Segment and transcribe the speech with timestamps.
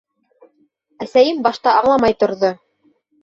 [1.05, 2.53] Әсәйем башта аңламай торҙо: